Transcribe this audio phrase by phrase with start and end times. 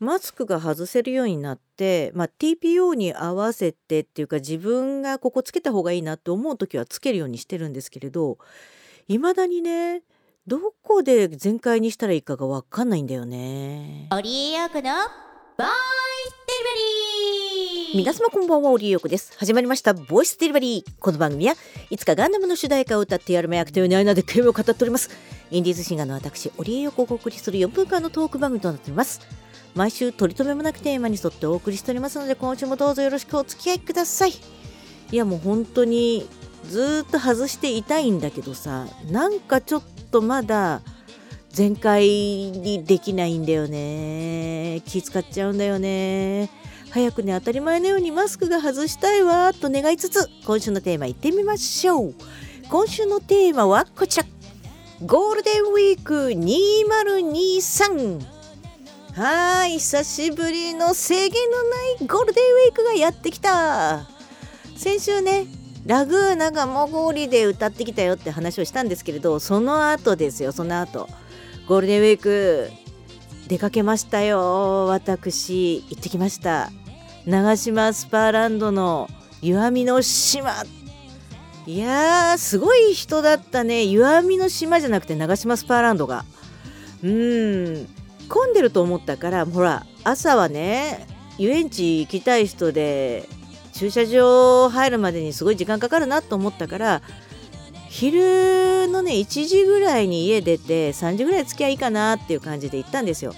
[0.00, 8.38] マスクが外せるようになって、まあ、TPO に合わせてっていうか自分がここつけた方がいいなって思う時はつけるようにしてるんですけれど
[9.08, 10.00] 未だにね
[10.46, 14.08] どこで全開にしたらいいかが分かんないんだよね。
[14.10, 14.90] オリエヨークの
[15.58, 15.66] ボイ
[16.26, 17.96] スデリバリー。
[17.98, 19.34] 皆様こんばんはオリエヨークです。
[19.36, 20.92] 始まりましたボイスデリバリー。
[20.98, 21.54] この番組は
[21.90, 25.10] いつかガンダムの主題歌を歌ってやるめ役というないなで経を語っております。
[25.50, 29.20] インディーズシンガーの私オリエヨークをお送りする4分間のトーク番組となっております
[29.74, 34.32] 毎週取り留めもなくテーマに沿ってお送りしておりますので今週もどうぞよろしくお付き合いください。
[35.12, 36.28] いやもう本当に
[36.68, 40.82] ずっと外していたいんだけどさなんかちょっとまだ
[41.48, 44.82] 全開にできないんだよね。
[44.86, 46.50] 気使っちゃうんだよね。
[46.90, 52.14] 早くね当たり前のようにマスクが外したいわと願いつつ今週のテーマいってみましょう。
[52.68, 54.26] 今週のテーマはこちら。
[55.06, 58.39] ゴールデンウィーク2023
[59.20, 64.06] はい久しぶりの制限のないゴールデンウィークがやってきた。
[64.78, 65.44] 先週ね
[65.84, 71.06] ラグーナがモゴリで歌ってきたよって話をしたんですけれどその後ですよその後。
[71.68, 72.70] ゴールデンウィーク
[73.46, 74.86] 出かけましたよ。
[74.86, 76.70] 私行ってきました。
[77.26, 79.06] 長島スパーランドの
[79.42, 80.54] 湯あみの島。
[81.66, 83.84] いやーすごい人だったね。
[83.84, 86.24] 湯あみの島じゃなくて長島スパーランドが。
[87.02, 87.86] うん。
[88.30, 93.28] 混んでると思ったからほら朝はね遊園地行きたい人で
[93.72, 97.02] 駐車場入るまでにすごい時間かかるなと思ったから
[97.88, 103.34] 昼のね1時ぐらいに家出て3時ぐらい付き合いいかなっていう感じで行ったんですよ。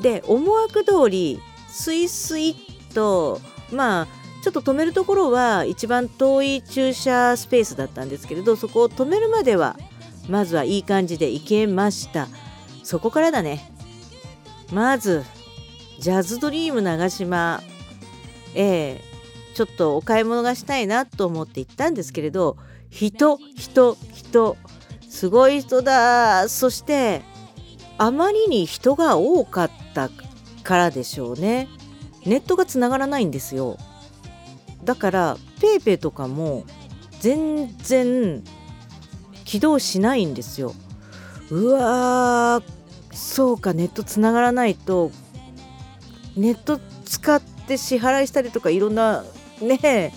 [0.00, 2.56] で思惑通りスイスイ
[2.92, 3.40] と
[3.70, 4.08] まあ
[4.42, 9.76] ちょっと止めるところは一番遠い駐車スペースだったんですけれどそこを止めるまでは
[10.28, 12.28] まずはいい感じで行けました
[12.82, 13.73] そこからだね
[14.72, 15.24] まず
[16.00, 17.62] ジャズドリーム長島。
[18.54, 19.14] ええ
[19.54, 22.56] ちょっとお買い物がしたいなと思って行ったんですけれど
[22.90, 24.56] 人人人。
[25.08, 26.48] すごい人だ。
[26.48, 27.22] そして
[27.98, 30.10] あまりに人が多かった
[30.64, 31.68] からでしょうね。
[32.26, 33.78] ネットがつながらないんですよ。
[34.82, 36.64] だから PayPay とかも
[37.20, 38.42] 全然
[39.44, 40.74] 起動しないんですよ。
[41.50, 42.83] うわー
[43.14, 45.10] そうかネットつながらないと
[46.36, 49.24] ネット使って支払いしたりとかいろんな
[49.60, 50.12] ね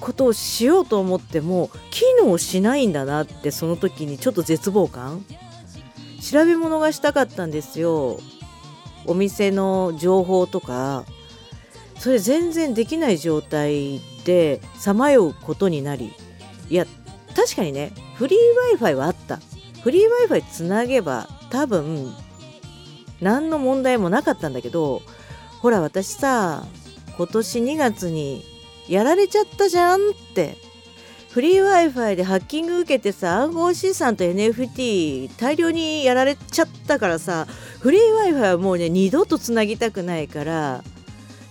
[0.00, 5.24] ことをしようと思っても機能しないんだなってその時にちょっと絶望感。
[6.20, 8.18] 調べ物がしたかったんですよ。
[9.06, 11.04] お店の情報とか。
[11.98, 16.12] それ全然できない状態でさまようことになり。
[16.68, 16.84] いや
[17.36, 19.38] 確かにねフリー Wi-Fi はあった。
[19.84, 22.12] フリー Wi-Fi つなげば多分
[23.22, 25.00] 何の問題もなかったんだけど
[25.60, 26.66] ほら私さ
[27.16, 28.44] 今年2月に
[28.88, 30.56] やられちゃったじゃんって
[31.30, 37.46] フリー Wi-Fi でハッキング受けてさ暗号資産と NFT 大量にやられちゃったからさ
[37.80, 38.00] フリー
[38.32, 40.84] Wi-Fi はもうね二度とつなぎたくないから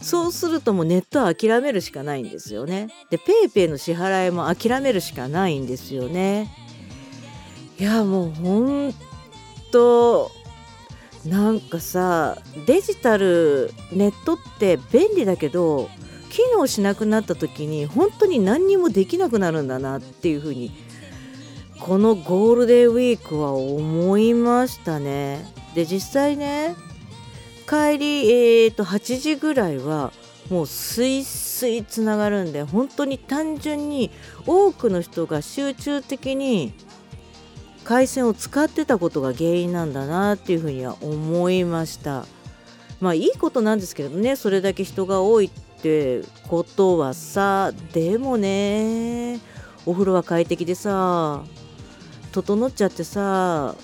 [0.01, 2.89] そうするともうネットは諦めるしかないんですよね。
[3.11, 6.51] で PayPay の支払いも諦めるしかないんですよね。
[7.79, 8.93] いやもうほん
[9.71, 10.31] と
[11.25, 15.89] なんかさデジタルネットって便利だけど
[16.29, 20.71] 機能しなくなった時に本当に何にもできなくなるんだなっていうふうに
[21.79, 25.51] このゴールデンウィークは思いましたね。
[25.73, 26.75] で実際ね
[27.67, 30.11] 帰り、えーと、8時ぐらいは
[30.49, 34.11] もうスイスイつながるんで本当に単純に
[34.45, 36.73] 多くの人が集中的に
[37.84, 42.25] 回線を使ってたことが原因なんだなっていうふうには思いました。
[43.00, 49.40] まあいいことなんですけどねそれだけ人が多いってことはさでもね
[49.88, 51.44] お風呂は快適でさ
[52.31, 53.75] 整っちゃってさ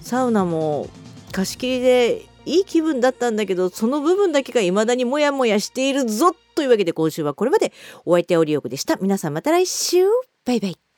[0.00, 0.88] サウナも
[1.30, 7.72] 貸し切りでいい気分だったんだけどその部分だけが未だにモヤモヤしているぞというわけで今週はこれまで。
[8.04, 8.96] お相手はオリオクでした。
[8.96, 10.04] 皆さんまた来週。
[10.44, 10.89] バイバイ。